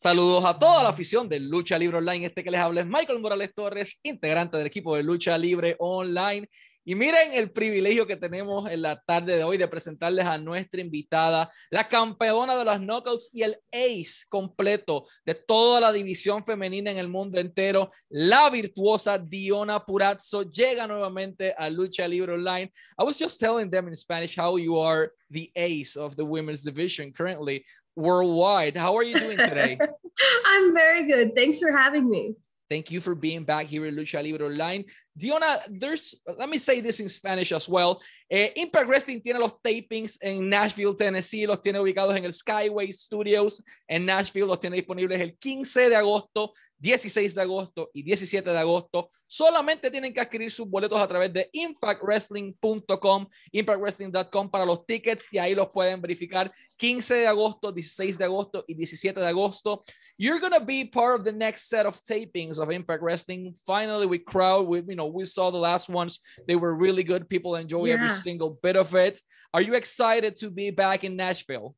[0.00, 2.26] Saludos a toda la afición de Lucha Libre Online.
[2.26, 6.48] Este que les habla es Michael Morales Torres, integrante del equipo de Lucha Libre Online.
[6.88, 10.80] Y miren el privilegio que tenemos en la tarde de hoy de presentarles a nuestra
[10.80, 16.90] invitada, la campeona de las knockouts y el ace completo de toda la división femenina
[16.90, 22.72] en el mundo entero, la virtuosa Diona Purazzo, llega nuevamente a Lucha Libre Online.
[22.98, 26.62] I was just telling them in Spanish how you are the ace of the women's
[26.62, 27.66] division currently
[27.96, 28.78] worldwide.
[28.78, 29.78] How are you doing today?
[30.46, 31.34] I'm very good.
[31.34, 32.34] Thanks for having me.
[32.68, 34.84] Thank you for being back here in Lucha Libre Online.
[35.18, 38.00] Diona, there's, let me say this in Spanish as well.
[38.30, 42.92] Eh, Impact Wrestling tiene los tapings en Nashville, Tennessee, los tiene ubicados en el Skyway
[42.92, 48.50] Studios en Nashville, los tiene disponibles el 15 de agosto, 16 de agosto y 17
[48.50, 49.10] de agosto.
[49.26, 55.38] Solamente tienen que adquirir sus boletos a través de impactwrestling.com, impactwrestling.com para los tickets y
[55.38, 59.84] ahí los pueden verificar 15 de agosto, 16 de agosto y 17 de agosto.
[60.16, 63.54] You're going to be part of the next set of tapings of Impact Wrestling.
[63.64, 66.20] Finally, we crowd with, you know, we saw the last ones.
[66.46, 67.28] They were really good.
[67.28, 67.94] People enjoy yeah.
[67.94, 69.20] every single bit of it.
[69.54, 71.74] Are you excited to be back in Nashville?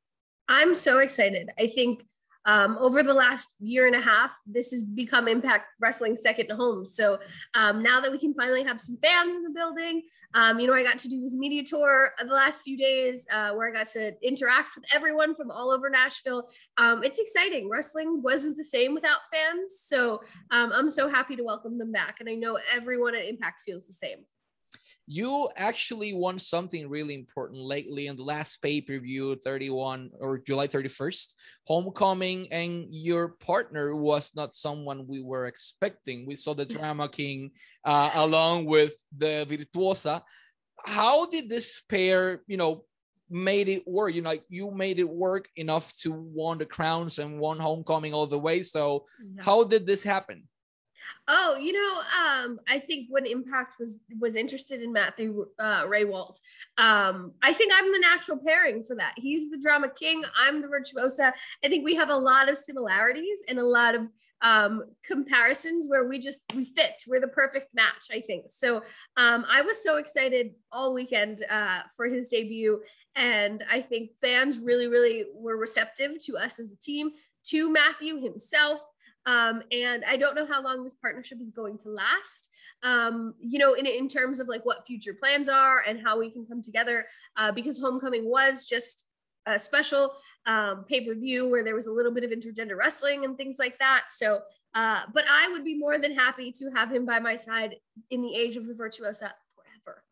[0.48, 1.50] I'm so excited.
[1.58, 2.02] I think
[2.50, 6.84] um, over the last year and a half, this has become Impact Wrestling second home.
[6.84, 7.20] So
[7.54, 10.02] um, now that we can finally have some fans in the building,
[10.34, 13.50] um, you know, I got to do this media tour the last few days uh,
[13.52, 16.48] where I got to interact with everyone from all over Nashville.
[16.76, 17.70] Um, it's exciting.
[17.70, 19.78] Wrestling wasn't the same without fans.
[19.78, 20.20] So
[20.50, 22.16] um, I'm so happy to welcome them back.
[22.18, 24.24] And I know everyone at Impact feels the same
[25.12, 31.34] you actually won something really important lately in the last pay-per-view 31 or July 31st
[31.66, 36.26] homecoming and your partner was not someone we were expecting.
[36.26, 37.50] We saw the drama king
[37.84, 40.22] uh, along with the virtuosa.
[40.86, 42.84] How did this pair you know
[43.28, 44.14] made it work?
[44.14, 48.14] You know like you made it work enough to won the crowns and won homecoming
[48.14, 48.62] all the way.
[48.62, 49.42] So yeah.
[49.42, 50.46] how did this happen
[51.28, 56.38] Oh, you know, um, I think when Impact was was interested in Matthew uh, Rehwoldt,
[56.78, 59.14] um, I think I'm the natural pairing for that.
[59.16, 60.22] He's the drama king.
[60.38, 61.32] I'm the virtuosa.
[61.64, 64.08] I think we have a lot of similarities and a lot of
[64.42, 67.02] um, comparisons where we just we fit.
[67.06, 68.46] We're the perfect match, I think.
[68.48, 68.82] So
[69.16, 72.80] um, I was so excited all weekend uh, for his debut,
[73.16, 77.10] and I think fans really, really were receptive to us as a team,
[77.48, 78.80] to Matthew himself.
[79.30, 82.48] Um, and I don't know how long this partnership is going to last.
[82.82, 86.30] Um, you know, in, in terms of like what future plans are and how we
[86.30, 89.04] can come together, uh, because Homecoming was just
[89.46, 90.12] a special
[90.46, 93.56] um, pay per view where there was a little bit of intergender wrestling and things
[93.58, 94.04] like that.
[94.10, 94.40] So,
[94.74, 97.76] uh, but I would be more than happy to have him by my side
[98.10, 100.02] in the age of the virtuosa forever.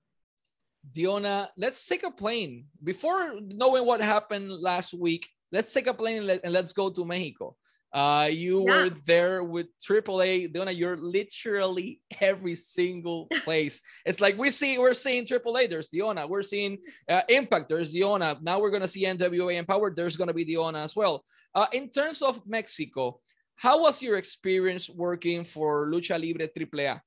[0.93, 2.67] Deonna, let's take a plane.
[2.85, 7.57] Before knowing what happened last week, let's take a plane and let's go to Mexico.
[7.93, 8.75] Uh, you yeah.
[8.75, 10.77] were there with AAA, Deonna.
[10.77, 13.81] You're literally every single place.
[14.05, 15.71] it's like we see, we're seeing AAA.
[15.71, 16.29] There's Deonna.
[16.29, 16.79] We're seeing
[17.09, 17.69] uh, Impact.
[17.69, 18.41] There's Deonna.
[18.43, 19.97] Now we're gonna see NWA Empowered.
[19.97, 21.25] There's gonna be Deonna as well.
[21.55, 23.21] Uh, in terms of Mexico,
[23.57, 27.01] how was your experience working for Lucha Libre AAA?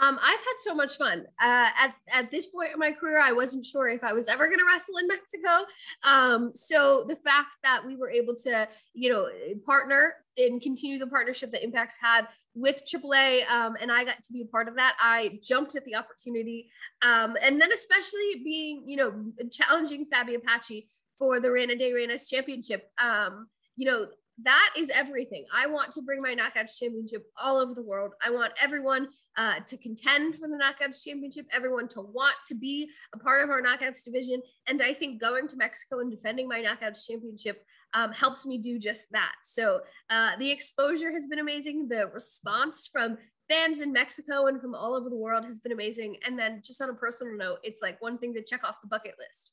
[0.00, 1.26] Um, I've had so much fun.
[1.42, 4.46] Uh, at, at this point in my career, I wasn't sure if I was ever
[4.46, 5.66] going to wrestle in Mexico.
[6.04, 9.26] Um, so the fact that we were able to, you know,
[9.64, 14.32] partner and continue the partnership that Impact's had with AAA, um, and I got to
[14.32, 14.96] be a part of that.
[15.00, 16.70] I jumped at the opportunity,
[17.02, 19.12] um, and then especially being, you know,
[19.50, 22.90] challenging Fabi Apache for the Reina de Reinas Championship.
[23.02, 24.06] Um, you know,
[24.44, 25.44] that is everything.
[25.54, 28.12] I want to bring my Knockouts Championship all over the world.
[28.24, 32.88] I want everyone uh, to contend for the Knockouts Championship, everyone to want to be
[33.14, 34.40] a part of our Knockouts division.
[34.66, 38.78] And I think going to Mexico and defending my Knockouts Championship um, helps me do
[38.78, 39.32] just that.
[39.42, 41.88] So uh, the exposure has been amazing.
[41.88, 46.16] The response from fans in Mexico and from all over the world has been amazing.
[46.24, 48.88] And then just on a personal note, it's like one thing to check off the
[48.88, 49.52] bucket list.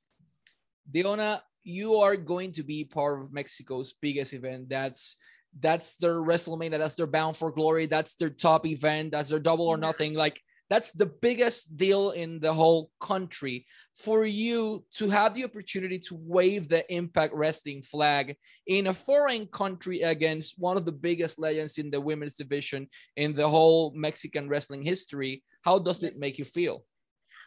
[0.91, 4.69] Deonna, you are going to be part of Mexico's biggest event.
[4.69, 5.17] That's
[5.59, 6.77] that's their WrestleMania.
[6.77, 7.87] That's their Bound for Glory.
[7.87, 9.11] That's their top event.
[9.11, 10.13] That's their Double or Nothing.
[10.13, 13.65] Like that's the biggest deal in the whole country.
[13.95, 18.35] For you to have the opportunity to wave the Impact Wrestling flag
[18.67, 23.33] in a foreign country against one of the biggest legends in the women's division in
[23.33, 26.83] the whole Mexican wrestling history, how does it make you feel?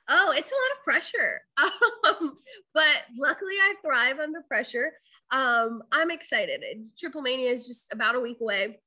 [0.08, 1.42] Oh, it's a lot of pressure.
[2.08, 2.38] Um,
[2.72, 4.92] but luckily, I thrive under pressure.
[5.30, 6.62] Um, I'm excited.
[6.98, 8.78] Triple Mania is just about a week away.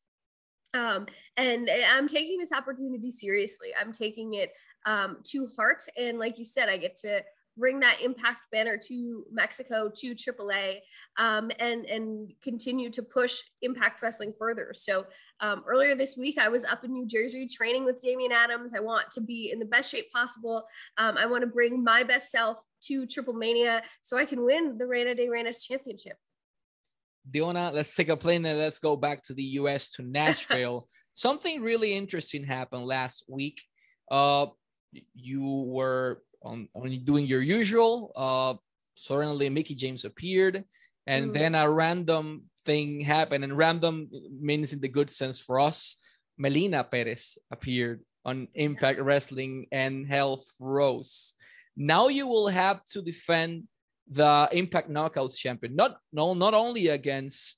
[0.73, 1.05] Um,
[1.37, 3.69] and I'm taking this opportunity seriously.
[3.79, 4.51] I'm taking it
[4.85, 5.83] um, to heart.
[5.97, 7.21] And like you said, I get to
[7.61, 10.79] bring that impact banner to Mexico, to AAA,
[11.17, 14.73] um, and and continue to push Impact Wrestling further.
[14.75, 15.05] So
[15.39, 18.73] um, earlier this week, I was up in New Jersey training with Damian Adams.
[18.75, 20.63] I want to be in the best shape possible.
[20.97, 24.77] Um, I want to bring my best self to Triple Mania so I can win
[24.79, 26.17] the Reina de Reinas Championship.
[27.29, 30.87] Deonna, let's take a plane and let's go back to the US to Nashville.
[31.13, 33.61] Something really interesting happened last week.
[34.09, 34.47] Uh,
[35.13, 38.11] you were on, on doing your usual.
[38.15, 38.55] Uh,
[38.95, 40.63] suddenly Mickie James appeared,
[41.07, 41.33] and mm.
[41.33, 43.43] then a random thing happened.
[43.43, 44.09] And random
[44.39, 45.97] means in the good sense for us.
[46.37, 49.03] Melina Perez appeared on Impact yeah.
[49.05, 51.33] Wrestling and Health Rose.
[51.75, 53.63] Now you will have to defend
[54.09, 57.57] the Impact Knockouts champion, not no not only against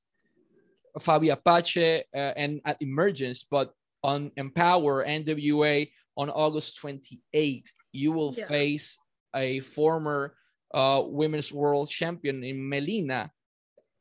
[1.00, 7.72] Fabi Apache uh, and at Emergence, but on Empower NWA on August 28th.
[7.94, 8.48] You will yeah.
[8.48, 8.98] face
[9.34, 10.36] a former
[10.74, 13.32] uh, women's world champion in Melina.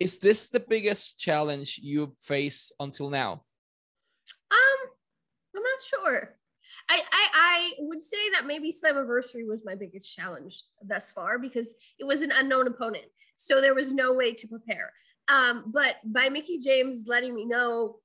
[0.00, 3.44] Is this the biggest challenge you face until now?
[4.50, 4.90] Um,
[5.54, 6.36] I'm not sure.
[6.88, 11.74] I, I, I would say that maybe Slammiversary was my biggest challenge thus far because
[11.98, 13.04] it was an unknown opponent.
[13.36, 14.92] So there was no way to prepare.
[15.28, 17.96] Um, but by Mickie James letting me know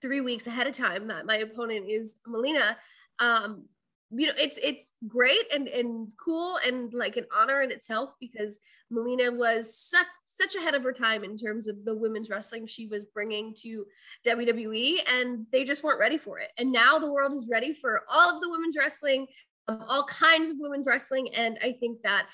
[0.00, 2.76] three weeks ahead of time that my opponent is Melina,
[3.18, 3.64] um,
[4.10, 8.60] you know, it's it's great and and cool and like an honor in itself because
[8.90, 12.86] Melina was such such ahead of her time in terms of the women's wrestling she
[12.86, 13.86] was bringing to
[14.26, 16.50] WWE, and they just weren't ready for it.
[16.58, 19.26] And now the world is ready for all of the women's wrestling,
[19.66, 22.26] um, all kinds of women's wrestling, and I think that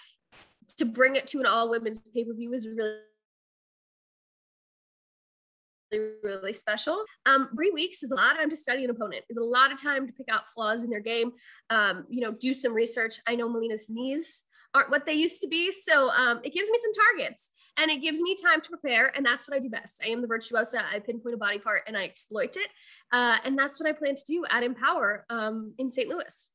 [0.78, 2.96] to bring it to an all women's pay per view is really
[6.22, 7.04] really special.
[7.26, 9.24] Um, three weeks is a lot of time to study an opponent.
[9.28, 11.32] Is a lot of time to pick out flaws in their game.
[11.70, 13.20] Um, you know, do some research.
[13.26, 14.44] I know Melina's knees
[14.74, 18.00] aren't what they used to be, so um, it gives me some targets and it
[18.00, 20.02] gives me time to prepare, and that's what I do best.
[20.04, 20.82] I am the virtuosa.
[20.90, 22.68] I pinpoint a body part and I exploit it,
[23.12, 26.08] uh, and that's what I plan to do at Empower um, in St.
[26.08, 26.48] Louis.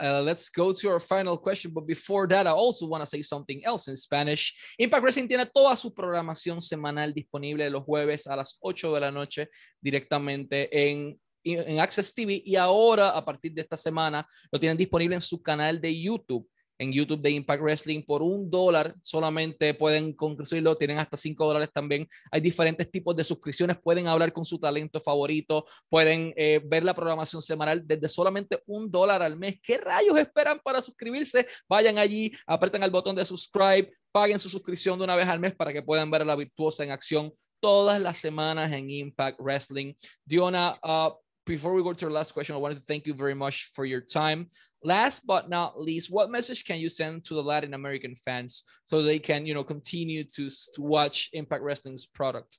[0.00, 1.70] Uh, let's go to our final question.
[1.72, 4.54] But before that, I also want to say something else in Spanish.
[4.78, 9.10] Impact Wrestling tiene toda su programación semanal disponible los jueves a las 8 de la
[9.10, 9.48] noche
[9.80, 15.14] directamente en, en Access TV y ahora, a partir de esta semana, lo tienen disponible
[15.14, 16.48] en su canal de YouTube
[16.92, 22.08] YouTube de Impact Wrestling por un dólar solamente pueden conseguirlo, tienen hasta cinco dólares también.
[22.30, 26.94] Hay diferentes tipos de suscripciones, pueden hablar con su talento favorito, pueden eh, ver la
[26.94, 29.56] programación semanal desde solamente un dólar al mes.
[29.62, 31.46] ¿Qué rayos esperan para suscribirse?
[31.68, 35.54] Vayan allí, apretan el botón de subscribe, paguen su suscripción de una vez al mes
[35.54, 39.94] para que puedan ver a la virtuosa en acción todas las semanas en Impact Wrestling.
[40.24, 41.10] Diona, uh,
[41.46, 43.84] before we go to our last question, I wanted to thank you very much for
[43.84, 44.50] your time.
[44.84, 49.02] Last but not least, what message can you send to the Latin American fans so
[49.02, 52.58] they can, you know, continue to, to watch Impact Wrestling's product?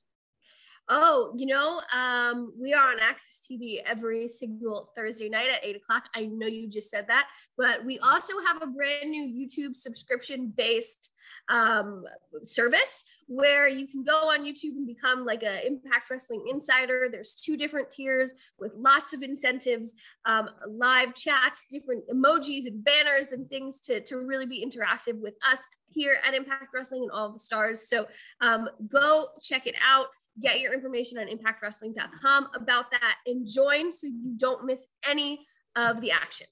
[0.88, 5.74] Oh, you know, um, we are on AXS TV every single Thursday night at eight
[5.74, 6.04] o'clock.
[6.14, 7.26] I know you just said that,
[7.58, 11.10] but we also have a brand new YouTube subscription based
[11.48, 12.04] um,
[12.44, 17.08] service where you can go on YouTube and become like an Impact Wrestling insider.
[17.10, 23.32] There's two different tiers with lots of incentives, um, live chats, different emojis and banners
[23.32, 27.32] and things to, to really be interactive with us here at Impact Wrestling and all
[27.32, 27.88] the stars.
[27.88, 28.06] So
[28.40, 30.06] um, go check it out
[30.40, 35.46] get your information on impactwrestling.com about that and join so you don't miss any
[35.76, 36.46] of the action.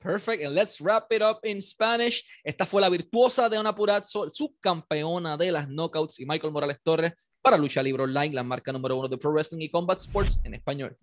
[0.00, 0.42] Perfect.
[0.42, 2.24] And let's wrap it up in Spanish.
[2.44, 7.12] Esta fue la virtuosa de Ana Purazzo, subcampeona de las knockouts y Michael Morales Torres
[7.40, 10.54] para Lucha Libre Online, la marca número uno de Pro Wrestling y Combat Sports en
[10.54, 10.96] español.